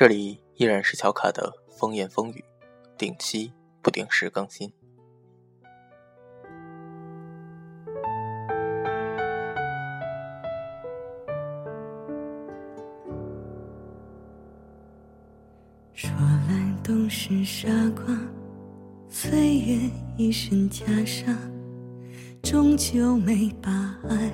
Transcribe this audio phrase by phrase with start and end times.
[0.00, 2.42] 这里依然是小卡的风言风语，
[2.96, 3.52] 定期
[3.82, 4.72] 不定时更新。
[15.92, 16.10] 说
[16.48, 18.18] 来都是傻瓜，
[19.10, 19.78] 岁月
[20.16, 21.36] 一身袈裟，
[22.42, 23.70] 终究没把
[24.08, 24.32] 爱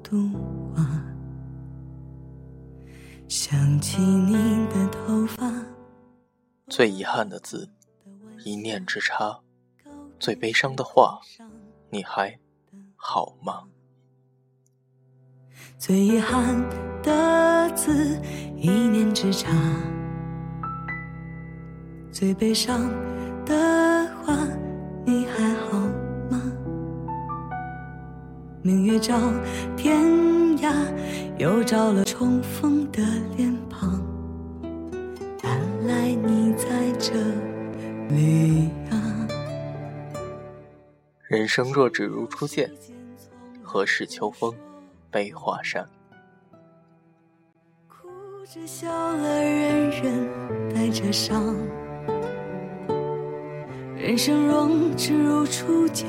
[0.00, 0.28] 渡
[0.72, 1.09] 化。
[3.30, 4.34] 想起你
[4.66, 5.48] 的头发，
[6.66, 7.70] 最遗憾的字，
[8.44, 9.40] 一念之差；
[10.18, 11.20] 最悲伤的话，
[11.90, 12.36] 你还
[12.96, 13.62] 好吗？
[15.78, 16.60] 最遗憾
[17.04, 18.20] 的字，
[18.56, 19.48] 一念之差。
[22.10, 22.90] 最悲伤
[23.46, 24.36] 的话，
[25.06, 25.78] 你还好
[26.28, 26.42] 吗？
[28.60, 29.16] 明月照
[29.76, 30.02] 天
[30.58, 30.74] 涯，
[31.38, 33.02] 又照了重逢的
[33.34, 33.98] 脸庞。
[35.42, 37.14] 原来你在这
[38.14, 39.26] 里啊！
[41.28, 42.70] 人生若只如初见，
[43.62, 44.54] 何事秋风
[45.10, 45.88] 悲画扇？
[47.88, 48.06] 哭
[48.44, 51.56] 着笑了，人人带着伤。
[53.96, 56.06] 人生若只如初见，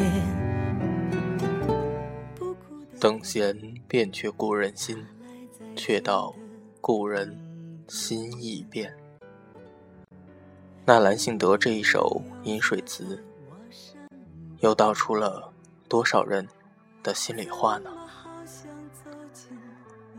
[2.99, 4.97] 等闲变却故人心，
[5.75, 6.33] 却道
[6.79, 7.37] 故人
[7.87, 8.95] 心易变。
[10.85, 13.23] 纳兰性德这一首饮水词，
[14.59, 15.51] 又道出了
[15.87, 16.47] 多少人
[17.03, 17.89] 的心里话呢？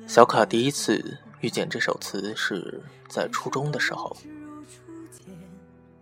[0.06, 4.16] 小卡第一次遇见这首词是在初中的时候，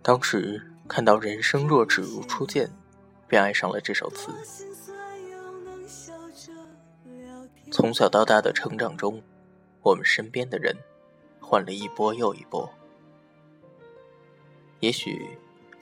[0.01, 0.67] 当时。
[0.87, 2.69] 看到“人生若只如初见”，
[3.25, 4.29] 便爱上了这首词。
[7.71, 9.23] 从小到大的成长中，
[9.81, 10.75] 我们身边的人
[11.39, 12.69] 换了一波又一波。
[14.79, 15.37] 也许，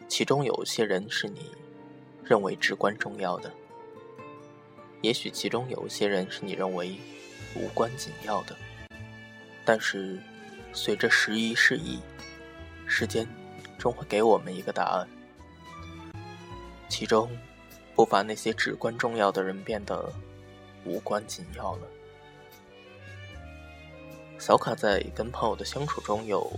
[0.07, 1.51] 其中有一些人是你
[2.23, 3.49] 认为至关重要的；
[5.01, 6.97] 也许其中有一些人是你认为
[7.55, 8.55] 无关紧要的。
[9.65, 10.19] 但是，
[10.73, 11.99] 随着时移世易，
[12.85, 13.27] 时间。
[13.77, 15.07] 终会给我们一个答案，
[16.89, 17.29] 其中
[17.95, 20.11] 不乏那些至关重要的人变得
[20.83, 21.87] 无关紧要了。
[24.39, 26.49] 小卡在跟朋友的相处中有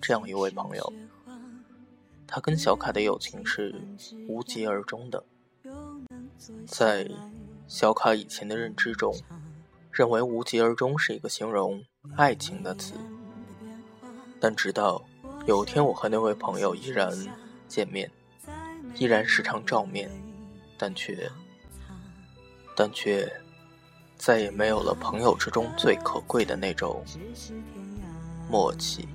[0.00, 0.92] 这样一位朋友，
[2.28, 3.74] 他跟小卡的友情是
[4.28, 5.24] 无疾而终的。
[6.64, 7.10] 在
[7.66, 9.12] 小卡以前的认知中，
[9.90, 11.84] 认为无疾而终是一个形容
[12.16, 12.94] 爱情的词，
[14.40, 15.04] 但直到。
[15.46, 17.10] 有天，我和那位朋友依然
[17.66, 18.10] 见面，
[18.96, 20.10] 依然时常照面，
[20.76, 21.30] 但却，
[22.76, 23.26] 但却
[24.18, 27.02] 再也没有了朋友之中最可贵的那种
[28.50, 29.08] 默契，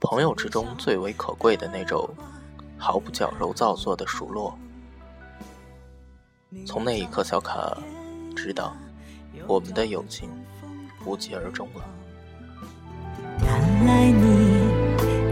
[0.00, 2.08] 朋友之中最为可贵的那种
[2.78, 4.58] 毫不矫揉造作的熟络。
[6.66, 7.76] 从那一刻，小卡
[8.34, 8.74] 知道，
[9.46, 10.28] 我们的友情
[11.04, 11.84] 无疾而终了。
[13.42, 14.70] 原来你。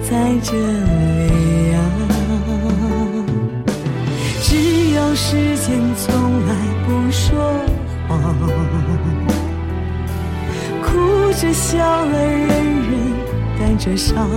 [0.08, 1.76] 在这里啊，
[4.40, 6.54] 只有时间从来
[6.86, 7.36] 不说，
[10.82, 11.76] 哭着笑
[12.06, 12.90] 了，人人
[13.58, 14.28] 带着伤。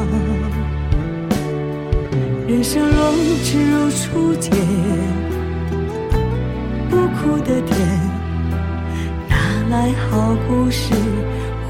[2.47, 4.51] 人生若只如初见，
[6.89, 7.79] 不哭的甜，
[9.29, 9.35] 哪
[9.69, 10.93] 来好故事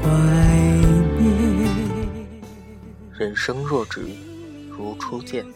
[0.02, 0.08] 怀
[1.20, 1.22] 念？
[3.12, 4.00] 人生若只
[4.76, 5.46] 如初见，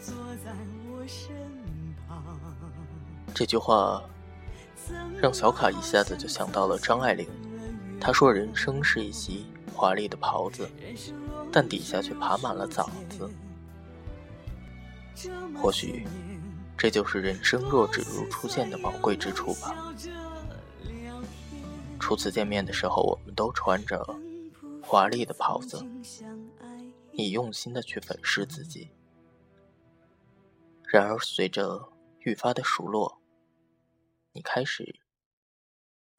[3.33, 4.01] 这句话
[5.21, 7.27] 让小卡一下子就想到了张爱玲。
[7.99, 10.69] 她说：“人生是一袭华丽的袍子，
[11.51, 13.29] 但底下却爬满了枣子。”
[15.59, 16.05] 或许
[16.77, 19.93] 这就是人生若只如初见的宝贵之处吧。
[21.99, 24.05] 初次见面的时候，我们都穿着
[24.81, 25.83] 华丽的袍子。
[27.11, 28.91] 你用心的去粉饰自己，
[30.83, 31.89] 然而随着
[32.19, 33.16] 愈发的熟络，
[34.37, 34.99] 你开始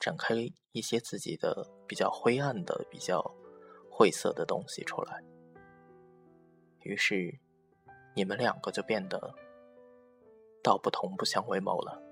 [0.00, 0.34] 展开
[0.72, 3.22] 一些自己的比较灰暗的、比较
[3.88, 5.22] 晦涩的东西出来，
[6.80, 7.38] 于是
[8.16, 9.32] 你们两个就变得
[10.64, 12.02] 道不同不相为谋了。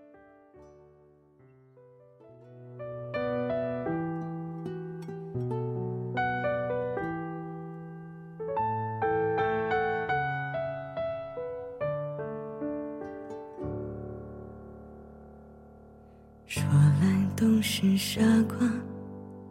[17.78, 18.56] 是傻瓜，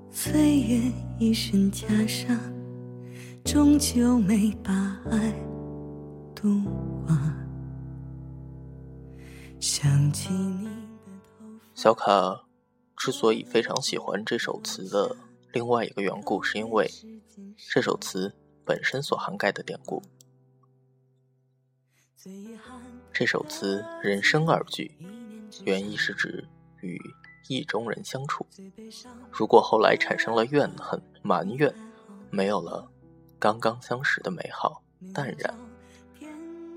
[0.10, 2.36] 岁月一身袈裟，
[3.44, 5.32] 终究没把爱。
[9.60, 10.72] 想起你的
[11.38, 12.48] 头发小卡
[12.98, 15.16] 之所以非常喜欢这首词的
[15.54, 16.90] 另外一个缘故，是因为
[17.72, 18.34] 这首词
[18.66, 20.02] 本身所涵盖的典故。
[23.14, 24.92] 这首词“人生”二句，
[25.64, 26.44] 原意是指
[26.82, 27.00] 与
[27.48, 28.46] 意中人相处。
[29.32, 31.74] 如果后来产生了怨恨、埋怨，
[32.30, 32.90] 没有了
[33.40, 34.84] 刚刚相识的美好、
[35.14, 35.58] 淡然，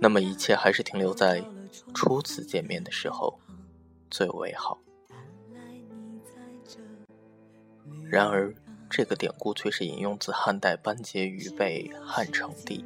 [0.00, 1.44] 那么一切还是停留在
[1.94, 3.38] 初次见面的时候
[4.10, 4.78] 最为好。
[8.04, 8.54] 然而，
[8.88, 12.84] 这个典故却是引用自汉代班婕妤被汉成帝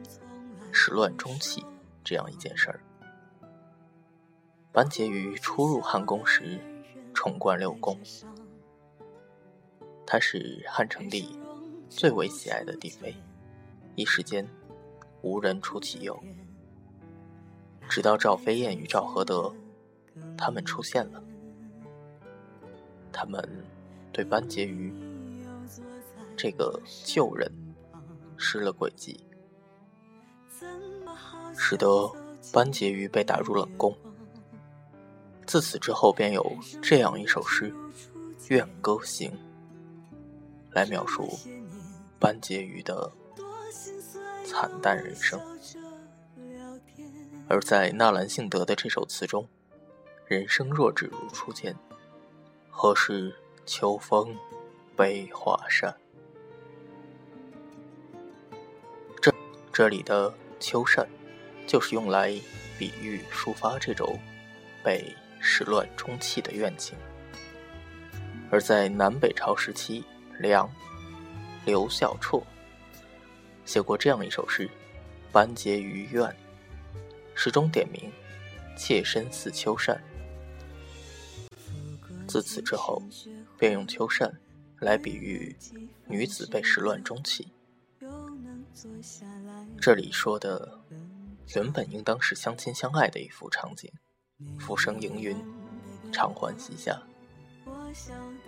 [0.73, 1.65] 始乱终弃
[2.03, 2.81] 这样一件事儿。
[4.73, 6.59] 班婕妤初入汉宫时，
[7.23, 7.97] 宠冠六宫，
[10.05, 11.39] 她是汉成帝
[11.89, 13.15] 最为喜爱的帝妃，
[13.95, 14.45] 一时间
[15.21, 16.21] 无人出其右。
[17.89, 19.55] 直到赵飞燕与赵合德
[20.37, 21.23] 他们出现了，
[23.13, 23.41] 他们
[24.13, 24.93] 对班婕妤。
[26.37, 27.49] 这个旧人
[28.37, 29.25] 失了诡计，
[31.57, 31.87] 使得
[32.53, 33.97] 班婕妤被打入冷宫。
[35.53, 37.71] 自此之后，便有这样一首诗
[38.49, 39.31] 《怨歌行》
[40.71, 41.29] 来描述
[42.19, 43.13] 班婕妤的
[44.47, 45.39] 惨淡人生。
[47.49, 49.47] 而在纳兰性德的这首词中
[50.25, 51.77] ，“人生若只如初见，
[52.71, 54.35] 何事秋风
[54.97, 55.95] 悲画扇。”
[59.21, 59.31] 这
[59.71, 61.07] 这里的秋扇，
[61.67, 62.31] 就是用来
[62.79, 64.19] 比喻抒发这种
[64.83, 66.97] 被始乱终弃的怨情。
[68.51, 70.05] 而在南北朝时期，
[70.39, 70.71] 梁
[71.67, 72.43] 刘孝绰
[73.65, 74.69] 写过这样一首诗
[75.33, 76.25] 《班婕妤怨》，
[77.35, 78.11] 诗中点名
[78.79, 80.01] “妾身似秋扇”。
[82.29, 83.03] 自此之后，
[83.59, 84.33] 便用秋扇
[84.79, 85.57] 来比喻
[86.07, 87.53] 女子被始乱终弃。
[89.81, 90.81] 这里说的
[91.55, 93.93] 原本应当是相亲相爱的一幅场景，
[94.59, 95.37] 浮生盈云，
[96.13, 97.01] 长欢膝下，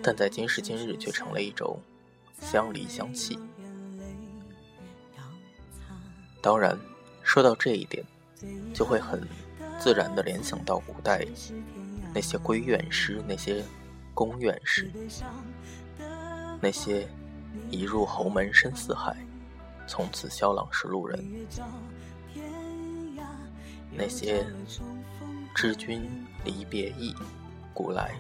[0.03, 1.79] 但在今时今日却成了一种
[2.41, 3.39] 相离相弃。
[6.41, 6.79] 当然，
[7.23, 8.05] 说到这一点，
[8.75, 9.27] 就会很
[9.81, 11.27] 自然地联想到古代
[12.13, 13.65] 那些闺怨诗、那些
[14.13, 14.91] 宫怨诗、
[16.61, 17.09] 那些
[17.71, 19.17] 一入侯门深似海。
[19.87, 21.47] 从此萧郎是路人。
[23.91, 24.47] 那些
[25.55, 26.03] 知君
[26.45, 27.15] 离别意，
[27.73, 28.11] 古来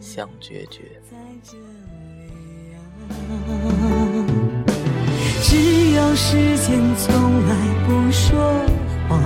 [0.00, 0.80] 相决绝。
[5.42, 7.54] 只有时间从来
[7.86, 8.64] 不说
[9.08, 9.20] 谎，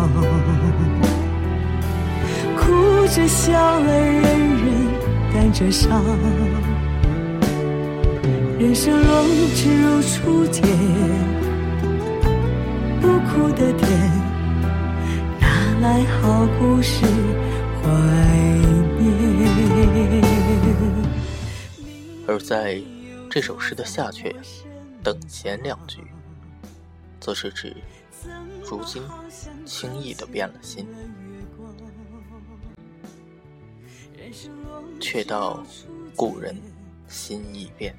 [2.56, 4.67] 哭着笑了，人人
[5.32, 6.02] 带着伤。
[8.58, 9.25] 人生若
[9.55, 10.67] 只如初见。
[13.31, 13.88] 苦的甜，
[15.88, 17.06] 来好故事
[17.80, 17.88] 怀
[18.99, 20.23] 念？
[22.26, 22.78] 而在
[23.30, 24.37] 这首诗的下阙
[25.02, 26.07] 等闲两句，
[27.18, 27.75] 则是指
[28.71, 29.02] 如今
[29.64, 30.87] 轻易的变了心。
[35.00, 35.64] 却道
[36.14, 36.54] 故人
[37.09, 37.97] 心易变，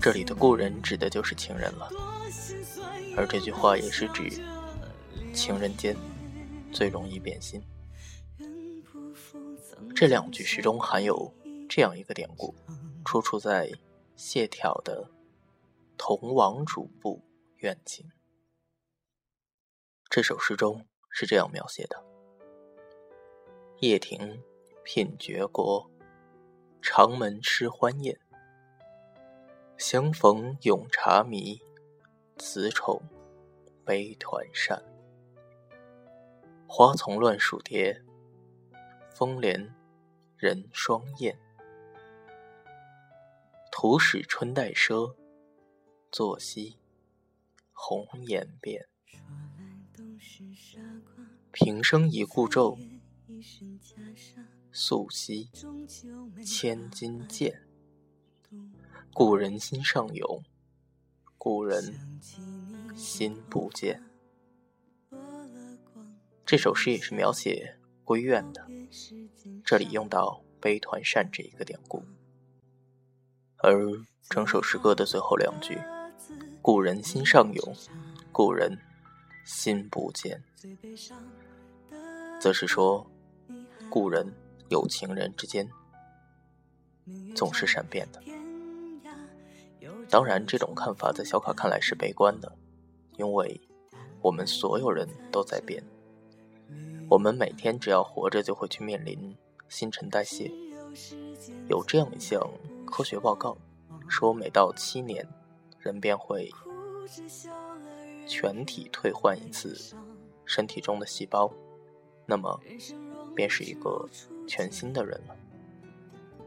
[0.00, 1.88] 这里的故人指的就是情人了。
[3.16, 4.42] 而这句话也是指
[5.32, 5.96] 情人间
[6.72, 7.62] 最容易变心。
[9.94, 11.32] 这两句诗中含有
[11.68, 12.54] 这样一个典故，
[13.04, 13.72] 出处在
[14.16, 15.04] 谢朓的
[15.96, 17.22] 《同王主簿
[17.56, 18.06] 怨情》。
[20.08, 22.02] 这首诗中是这样描写的
[23.80, 24.42] ：“夜庭
[24.82, 25.90] 聘绝国，
[26.80, 28.18] 长门吃欢宴。
[29.76, 31.60] 相逢咏茶迷。”
[32.38, 33.00] 此宠
[33.84, 34.82] 悲团扇，
[36.74, 38.02] 花丛乱数蝶，
[39.10, 39.74] 风帘
[40.38, 41.38] 人双燕。
[43.70, 45.14] 徒使春带赊，
[46.10, 46.78] 坐西
[47.72, 48.88] 红颜变。
[51.52, 52.78] 平生一顾昼，
[54.72, 55.50] 素昔
[56.42, 57.68] 千金贱。
[59.12, 60.42] 故人心上涌。
[61.36, 62.18] 故人
[62.96, 64.11] 心不见。
[66.44, 68.66] 这首诗也是描写闺怨的，
[69.64, 72.02] 这里用到“悲团扇”这一个典故，
[73.58, 73.90] 而
[74.28, 75.78] 整首诗歌的最后两句
[76.60, 77.76] 故人心上涌，
[78.32, 78.78] 故人
[79.44, 80.42] 心不见。
[82.40, 83.06] 则是说，
[83.88, 84.34] 故人
[84.68, 85.68] 有情人之间
[87.34, 88.20] 总是善变的。
[90.10, 92.58] 当然，这种看法在小卡看来是悲观的，
[93.16, 93.60] 因为
[94.20, 95.82] 我们所有人都在变。
[97.12, 99.36] 我们每天只要活着，就会去面临
[99.68, 100.50] 新陈代谢。
[101.68, 102.40] 有这样一项
[102.86, 103.54] 科学报告，
[104.08, 105.28] 说每到七年。
[105.78, 106.48] 人便会
[108.26, 109.76] 全体退换一次
[110.46, 111.52] 身体中的细胞，
[112.24, 112.58] 那么
[113.34, 114.08] 便是一个
[114.48, 115.36] 全新的人了。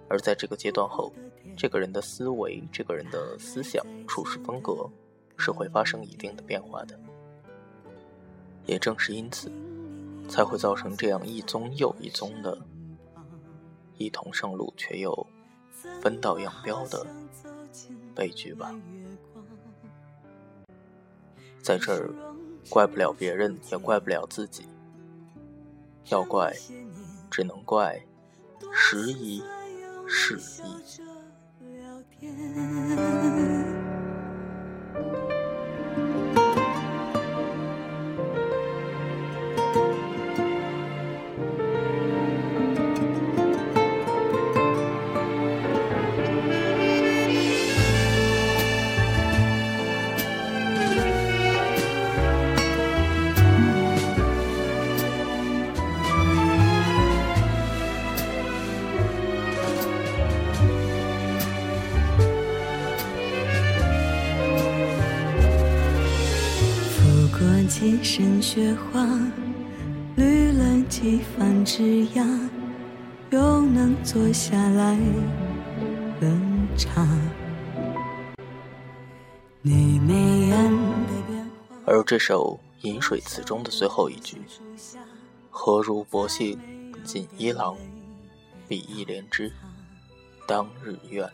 [0.08, 1.14] 而在这个阶段后，
[1.56, 4.90] 这个人的思维、这个人的思想、处事风格
[5.38, 7.00] 是会发生一定的变化的。
[8.66, 9.52] 也正是因此，
[10.28, 12.58] 才会造成这样一宗又一宗的
[13.98, 15.28] 一同上路却又
[16.02, 17.06] 分道扬镳的
[18.14, 18.74] 悲剧吧。
[21.62, 22.14] 在这儿，
[22.70, 24.68] 怪不了别人，也怪不了自己。
[26.10, 26.54] 要怪，
[27.32, 28.00] 只能怪
[28.72, 29.44] 时移
[30.08, 30.76] 世易。
[68.06, 69.04] 深雪花，
[70.16, 72.48] 绿了几番枝桠，
[73.32, 74.96] 又能坐下来
[76.22, 76.28] 喝
[76.78, 77.04] 茶。
[79.64, 80.14] 你眉
[80.48, 80.72] 眼
[81.84, 84.38] 而这首《饮水词》中的最后一句
[85.50, 86.60] “何如薄幸
[87.04, 87.76] 锦衣郎，
[88.68, 89.52] 比翼连枝，
[90.48, 91.28] 当日愿”，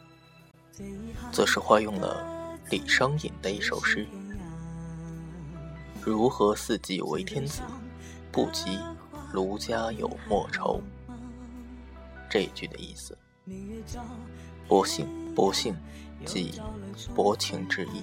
[1.33, 2.25] 则是化用了
[2.69, 4.07] 李商隐的一首诗。
[6.03, 7.62] 如何四季为天子，
[8.31, 8.79] 不及
[9.31, 10.81] 卢家有莫愁。
[12.29, 13.15] 这句的意思，
[14.67, 15.75] 薄幸薄幸
[16.25, 16.60] 即
[17.13, 18.01] 薄情之意，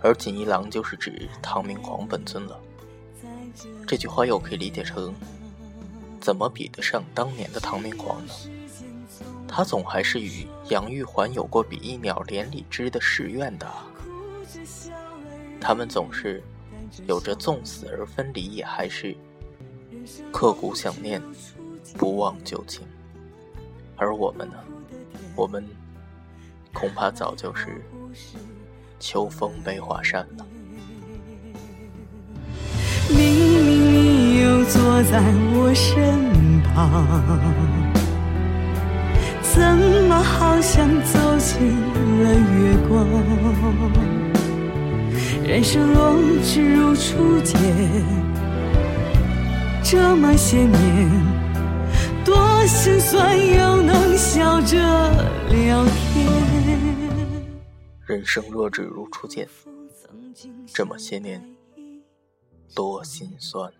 [0.00, 2.60] 而锦衣郎就是指唐明皇本尊了。
[3.86, 5.12] 这句话又可以理解成，
[6.20, 8.32] 怎么比得上当年的唐明皇呢？
[9.48, 13.68] 他总还是与杨玉环有过比翼鸟连理枝的誓愿的，
[15.60, 16.40] 他们总是。
[17.06, 19.14] 有着纵死而分离，也还是
[20.32, 21.22] 刻骨想念，
[21.96, 22.86] 不忘旧情。
[23.96, 24.54] 而我们呢？
[25.36, 25.64] 我们
[26.72, 27.82] 恐怕早就是
[29.00, 30.46] 秋风悲画扇了。
[33.08, 35.20] 明明你又坐在
[35.54, 37.04] 我身旁，
[39.42, 39.60] 怎
[40.08, 41.70] 么好像走进
[42.22, 44.23] 了月光？
[45.46, 47.60] 人生若只如初见，
[49.84, 51.10] 这么些年，
[52.24, 54.78] 多心酸又能笑着
[55.50, 56.26] 聊天。
[58.06, 59.46] 人生若只如初见，
[60.72, 61.44] 这么些年，
[62.74, 63.70] 多心酸。